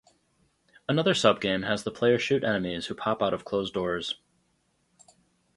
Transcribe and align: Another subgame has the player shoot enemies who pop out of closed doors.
Another 0.89 1.13
subgame 1.13 1.63
has 1.67 1.83
the 1.83 1.91
player 1.91 2.17
shoot 2.17 2.43
enemies 2.43 2.87
who 2.87 2.95
pop 2.95 3.21
out 3.21 3.35
of 3.35 3.45
closed 3.45 3.75
doors. 3.75 4.15